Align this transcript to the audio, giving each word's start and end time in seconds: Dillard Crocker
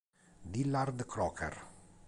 Dillard 0.55 1.05
Crocker 1.05 1.53